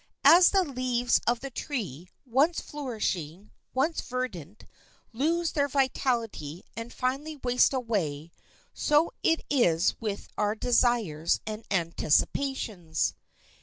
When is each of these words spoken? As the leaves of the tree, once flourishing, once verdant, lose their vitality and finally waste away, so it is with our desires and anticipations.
As 0.25 0.49
the 0.49 0.63
leaves 0.63 1.21
of 1.27 1.41
the 1.41 1.51
tree, 1.51 2.09
once 2.25 2.59
flourishing, 2.59 3.51
once 3.71 4.01
verdant, 4.01 4.65
lose 5.13 5.51
their 5.51 5.67
vitality 5.67 6.63
and 6.75 6.91
finally 6.91 7.35
waste 7.43 7.71
away, 7.71 8.31
so 8.73 9.11
it 9.21 9.45
is 9.47 9.93
with 10.01 10.27
our 10.39 10.55
desires 10.55 11.39
and 11.45 11.63
anticipations. 11.69 13.13